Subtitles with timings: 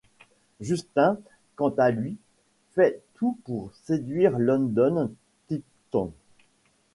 [0.61, 1.19] Justin,
[1.55, 2.17] quant à lui,
[2.71, 5.11] fait tout pour séduire London
[5.47, 6.11] Tipton.